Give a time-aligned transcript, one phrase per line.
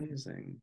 [0.00, 0.60] Amazing.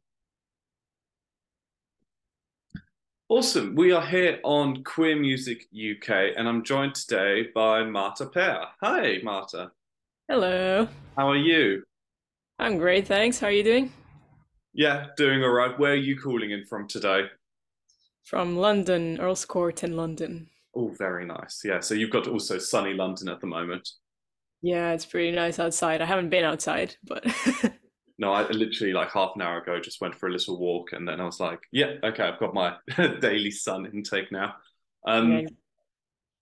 [3.28, 3.76] Awesome.
[3.76, 8.66] We are here on Queer Music UK, and I'm joined today by Marta Per.
[8.82, 9.72] Hi, Marta.
[10.30, 10.88] Hello.
[11.18, 11.84] How are you?
[12.60, 13.40] I'm great, thanks.
[13.40, 13.92] How are you doing?
[14.74, 15.78] Yeah, doing all right.
[15.78, 17.24] Where are you calling in from today?
[18.24, 20.48] From London, Earl's Court in London.
[20.74, 21.62] Oh, very nice.
[21.66, 23.90] Yeah, so you've got also sunny London at the moment.
[24.62, 26.02] Yeah, it's pretty nice outside.
[26.02, 27.26] I haven't been outside, but
[28.18, 31.08] No, I literally like half an hour ago just went for a little walk and
[31.08, 32.76] then I was like, yeah, okay, I've got my
[33.20, 34.56] daily sun intake now.
[35.06, 35.48] Um, yeah.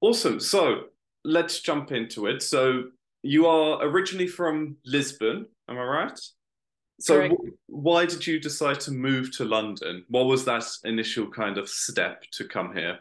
[0.02, 0.40] Awesome.
[0.40, 0.86] So
[1.23, 2.44] let's jump into it.
[2.44, 2.84] So
[3.23, 6.20] you are originally from Lisbon, am I right?
[7.00, 7.36] So Correct.
[7.67, 10.05] why did you decide to move to London?
[10.09, 13.00] What was that initial kind of step to come here?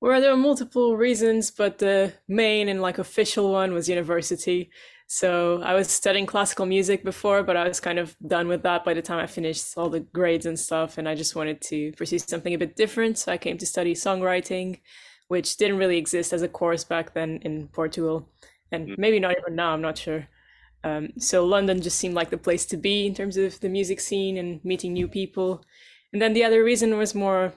[0.00, 4.70] Well, there were multiple reasons, but the main and like official one was university.
[5.10, 8.84] So I was studying classical music before, but I was kind of done with that
[8.84, 11.92] by the time I finished all the grades and stuff, and I just wanted to
[11.92, 13.16] pursue something a bit different.
[13.16, 14.80] So I came to study songwriting,
[15.28, 18.28] which didn't really exist as a course back then in Portugal,
[18.70, 18.98] and Mm.
[18.98, 20.28] maybe not even now, I'm not sure.
[20.84, 24.00] Um, so London just seemed like the place to be in terms of the music
[24.00, 25.64] scene and meeting new people.
[26.12, 27.54] And then the other reason was more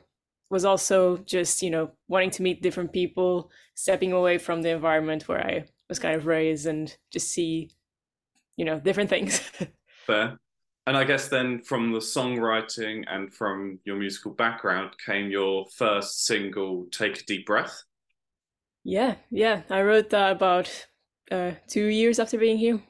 [0.49, 5.27] was also just, you know, wanting to meet different people, stepping away from the environment
[5.27, 7.69] where I was kind of raised and just see,
[8.55, 9.39] you know, different things.
[10.07, 10.39] Fair.
[10.87, 16.25] And I guess then from the songwriting and from your musical background came your first
[16.25, 17.83] single, Take a Deep Breath.
[18.85, 19.63] yeah, yeah.
[19.69, 20.87] I wrote that about
[21.29, 22.81] uh, two years after being here.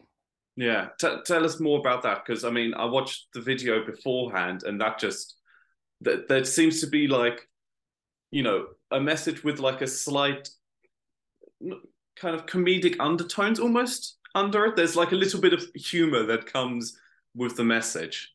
[0.55, 4.61] Yeah, T- tell us more about that because I mean, I watched the video beforehand,
[4.63, 5.35] and that just
[6.01, 7.47] that that seems to be like,
[8.29, 10.49] you know, a message with like a slight
[12.21, 14.75] kind of comedic undertones almost under it.
[14.75, 16.97] There's like a little bit of humor that comes
[17.35, 18.33] with the message.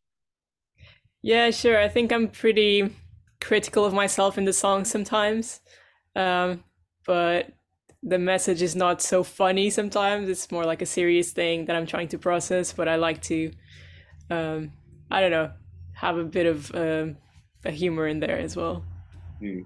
[1.23, 1.79] Yeah, sure.
[1.79, 2.95] I think I'm pretty
[3.41, 5.61] critical of myself in the song sometimes.
[6.17, 6.65] Um,
[7.07, 7.53] but
[8.03, 10.29] the message is not so funny sometimes.
[10.29, 13.53] It's more like a serious thing that I'm trying to process, but I like to,
[14.31, 14.73] um,
[15.11, 15.53] I don't know,
[15.95, 17.17] have a bit of um,
[17.65, 18.85] a humor in there as well.
[19.39, 19.61] Hmm.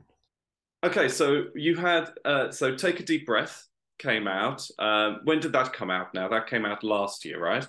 [0.82, 3.69] Okay, so you had uh, so take a deep breath
[4.00, 4.66] came out.
[4.78, 6.12] Um, when did that come out?
[6.14, 7.66] Now that came out last year, right?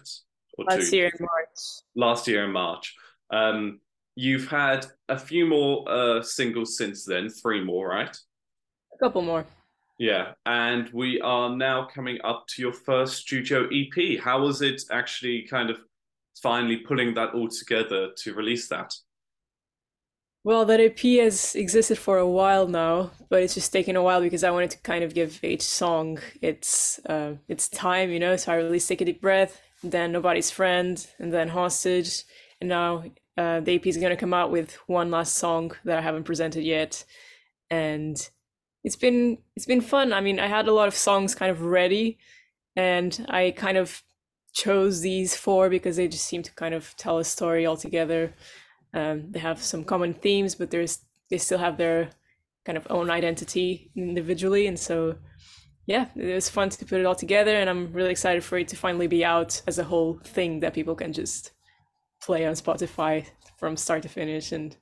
[0.57, 0.97] Or Last two?
[0.97, 1.59] year in March.
[1.95, 2.95] last year in March.
[3.29, 3.79] Um,
[4.15, 8.15] you've had a few more uh, singles since then, three more, right?
[8.93, 9.45] A couple more.
[9.99, 14.19] Yeah, and we are now coming up to your first studio EP.
[14.19, 15.77] How was it actually kind of
[16.41, 18.93] finally pulling that all together to release that?
[20.43, 24.21] Well, that EP has existed for a while now, but it's just taken a while
[24.21, 28.35] because I wanted to kind of give each song its uh, its time, you know.
[28.37, 32.23] So I released "Take a Deep Breath," then "Nobody's Friend," and then "Hostage,"
[32.59, 33.03] and now
[33.37, 36.63] uh, the EP is gonna come out with one last song that I haven't presented
[36.63, 37.05] yet,
[37.69, 38.17] and
[38.83, 40.11] it's been it's been fun.
[40.11, 42.17] I mean, I had a lot of songs kind of ready,
[42.75, 44.01] and I kind of
[44.53, 48.33] chose these four because they just seem to kind of tell a story altogether.
[48.93, 52.09] Um, they have some common themes, but there's they still have their
[52.65, 55.15] kind of own identity individually, and so
[55.85, 58.67] yeah, it was fun to put it all together, and I'm really excited for it
[58.69, 61.51] to finally be out as a whole thing that people can just
[62.21, 63.25] play on Spotify
[63.57, 64.75] from start to finish, and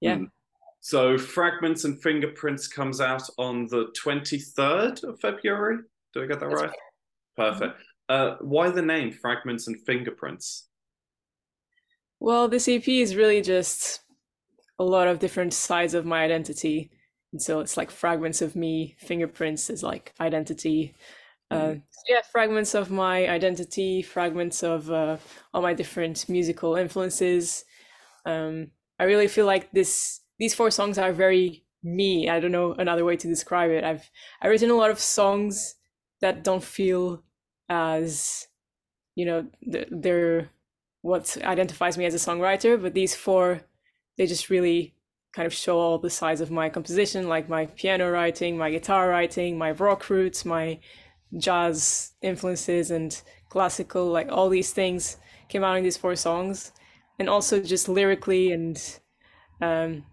[0.00, 0.16] yeah.
[0.16, 0.30] Mm.
[0.80, 5.78] So Fragments and Fingerprints comes out on the 23rd of February.
[6.14, 6.70] Did I get that That's right?
[7.36, 7.82] Perfect.
[8.08, 10.68] Uh, why the name Fragments and Fingerprints?
[12.20, 14.00] Well, this EP is really just
[14.78, 16.90] a lot of different sides of my identity.
[17.32, 20.94] And so it's like fragments of me, fingerprints is like identity.
[21.50, 21.76] Uh,
[22.08, 25.16] yeah, fragments of my identity, fragments of uh,
[25.54, 27.64] all my different musical influences.
[28.24, 32.28] Um, I really feel like this these four songs are very me.
[32.28, 33.84] I don't know another way to describe it.
[33.84, 34.10] I've
[34.40, 35.76] I've written a lot of songs
[36.20, 37.22] that don't feel
[37.68, 38.46] as
[39.14, 40.50] you know th- they're
[41.06, 43.60] what identifies me as a songwriter, but these four
[44.18, 44.94] they just really
[45.32, 49.08] kind of show all the sides of my composition, like my piano writing, my guitar
[49.08, 50.80] writing, my rock roots, my
[51.38, 56.72] jazz influences and classical, like all these things came out in these four songs.
[57.18, 58.76] And also just lyrically and
[59.60, 60.04] um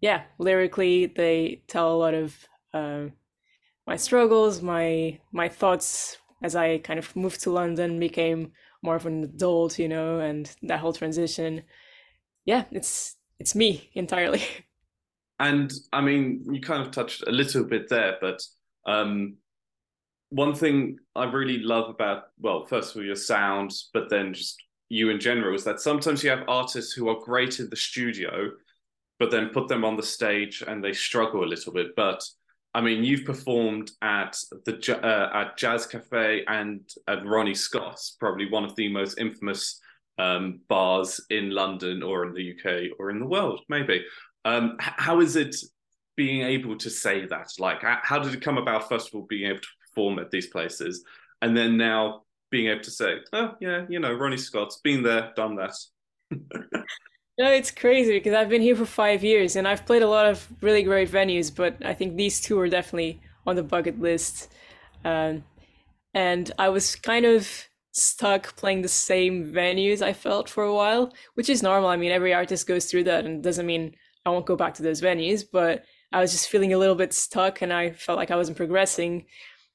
[0.00, 2.36] yeah, lyrically they tell a lot of
[2.72, 3.12] um
[3.86, 8.52] my struggles, my my thoughts as I kind of moved to London, became
[8.86, 11.62] more of an adult, you know, and that whole transition.
[12.46, 14.42] Yeah, it's it's me entirely.
[15.38, 18.42] And I mean, you kind of touched a little bit there, but
[18.86, 19.36] um,
[20.30, 24.56] one thing I really love about, well, first of all, your sound, but then just
[24.88, 28.50] you in general is that sometimes you have artists who are great in the studio,
[29.18, 31.88] but then put them on the stage and they struggle a little bit.
[31.94, 32.24] But
[32.76, 34.36] I mean, you've performed at
[34.66, 39.80] the uh, at Jazz Cafe and at Ronnie Scott's, probably one of the most infamous
[40.18, 44.04] um, bars in London or in the UK or in the world, maybe.
[44.44, 45.56] Um, how is it
[46.18, 47.48] being able to say that?
[47.58, 48.90] Like, how did it come about?
[48.90, 51.02] First of all, being able to perform at these places,
[51.40, 55.32] and then now being able to say, "Oh, yeah, you know, Ronnie Scott's been there,
[55.34, 55.74] done that."
[57.38, 60.26] No, it's crazy because I've been here for five years and I've played a lot
[60.26, 64.50] of really great venues, but I think these two are definitely on the bucket list.
[65.04, 65.44] Um,
[66.14, 67.48] and I was kind of
[67.92, 71.90] stuck playing the same venues I felt for a while, which is normal.
[71.90, 73.94] I mean, every artist goes through that and doesn't mean
[74.24, 77.12] I won't go back to those venues, but I was just feeling a little bit
[77.12, 79.26] stuck and I felt like I wasn't progressing.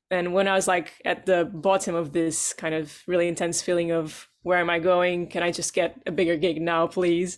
[0.09, 3.91] And when I was like at the bottom of this kind of really intense feeling
[3.91, 5.27] of where am I going?
[5.27, 7.37] Can I just get a bigger gig now, please?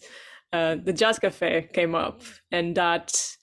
[0.51, 2.21] Uh, the Jazz Cafe came up,
[2.51, 3.35] and that,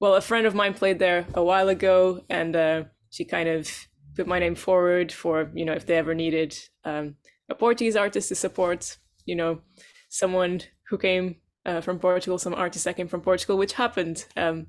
[0.00, 3.68] well, a friend of mine played there a while ago, and uh, she kind of
[4.14, 7.16] put my name forward for, you know, if they ever needed um,
[7.48, 9.60] a Portuguese artist to support, you know,
[10.08, 11.36] someone who came
[11.66, 14.66] uh, from Portugal, some artist that came from Portugal, which happened um,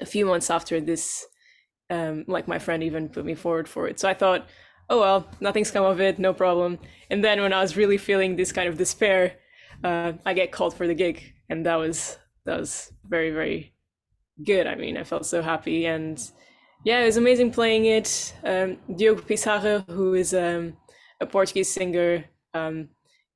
[0.00, 1.26] a few months after this.
[1.90, 3.98] Um, like my friend even put me forward for it.
[3.98, 4.46] So I thought,
[4.88, 6.78] oh well, nothing's come of it, no problem.
[7.10, 9.34] And then when I was really feeling this kind of despair,
[9.84, 13.74] uh, I get called for the gig, and that was that was very very
[14.44, 14.66] good.
[14.66, 16.18] I mean, I felt so happy, and
[16.84, 18.34] yeah, it was amazing playing it.
[18.44, 20.76] Um, Diogo Piçarra, who is um,
[21.20, 22.24] a Portuguese singer
[22.54, 22.88] um,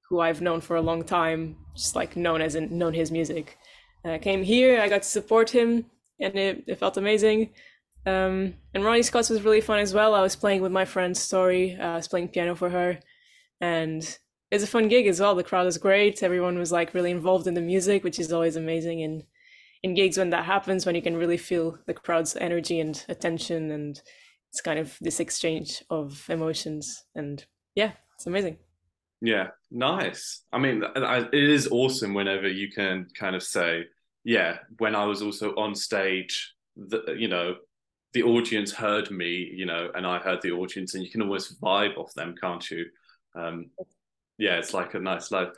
[0.08, 3.58] who I've known for a long time, just like known as in known his music,
[4.04, 4.80] uh, came here.
[4.80, 5.86] I got to support him,
[6.20, 7.50] and it, it felt amazing.
[8.04, 10.14] Um, and Ronnie Scott's was really fun as well.
[10.14, 11.76] I was playing with my friend Story.
[11.78, 12.98] Uh, I was playing piano for her,
[13.60, 14.18] and
[14.50, 15.34] it's a fun gig as well.
[15.34, 16.22] The crowd was great.
[16.22, 19.02] Everyone was like really involved in the music, which is always amazing.
[19.02, 19.22] And
[19.82, 23.70] in gigs when that happens, when you can really feel the crowd's energy and attention,
[23.70, 24.00] and
[24.50, 27.04] it's kind of this exchange of emotions.
[27.14, 27.44] And
[27.74, 28.58] yeah, it's amazing.
[29.20, 30.42] Yeah, nice.
[30.52, 33.84] I mean, it is awesome whenever you can kind of say,
[34.24, 37.56] yeah, when I was also on stage, the, you know,
[38.14, 41.56] the audience heard me, you know, and I heard the audience, and you can always
[41.58, 42.86] vibe off them, can't you?
[43.34, 43.70] Um,
[44.38, 45.48] yeah, it's like a nice life.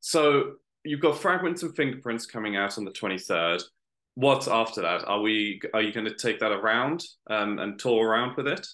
[0.00, 0.54] So
[0.84, 3.62] you've got fragments and fingerprints coming out on the twenty third.
[4.16, 5.04] What's after that?
[5.06, 5.60] Are we?
[5.72, 8.66] Are you going to take that around um, and tour around with it?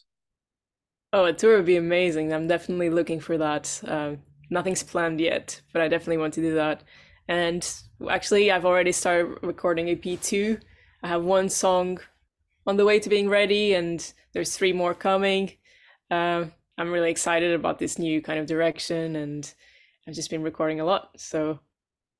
[1.13, 2.33] Oh, a tour would be amazing.
[2.33, 3.81] I'm definitely looking for that.
[3.87, 4.19] Um,
[4.51, 6.83] nothing's planned yet, but I definitely want to do that.
[7.29, 7.69] And
[8.09, 10.59] actually, I've already started recording EP two.
[11.03, 12.01] I have one song
[12.71, 15.51] on the way to being ready, and there's three more coming.
[16.09, 16.45] Uh,
[16.79, 19.53] I'm really excited about this new kind of direction, and
[20.07, 21.59] I've just been recording a lot, so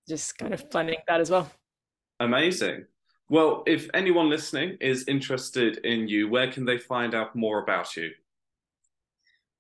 [0.09, 1.49] just kind of planning that as well.
[2.19, 2.87] Amazing.
[3.29, 7.97] Well, if anyone listening is interested in you, where can they find out more about
[7.97, 8.11] you?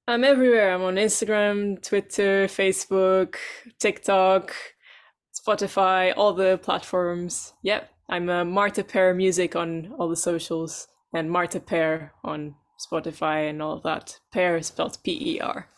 [0.08, 0.74] I'm everywhere.
[0.74, 3.36] I'm on Instagram, Twitter, Facebook,
[3.78, 4.52] TikTok,
[5.40, 7.52] Spotify, all the platforms.
[7.62, 7.88] Yep.
[8.10, 13.62] I'm a Marta Per Music on all the socials and Marta Per on Spotify and
[13.62, 14.18] all of that.
[14.32, 15.68] Per spelled P E R.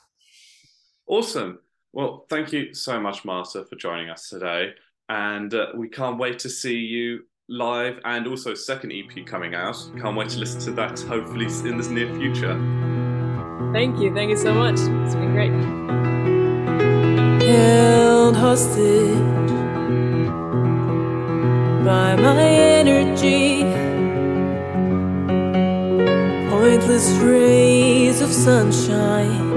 [1.06, 1.58] Awesome.
[1.92, 4.70] Well, thank you so much, Marta, for joining us today.
[5.10, 9.76] And uh, we can't wait to see you live and also second EP coming out.
[10.00, 12.54] Can't wait to listen to that hopefully in this near future.
[13.74, 14.14] Thank you.
[14.14, 14.78] Thank you so much.
[14.78, 15.52] It's been great.
[17.46, 19.51] Held hostage by
[22.34, 23.62] my energy.
[26.50, 29.52] Pointless rays of sunshine.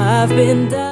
[0.00, 0.89] I've been down.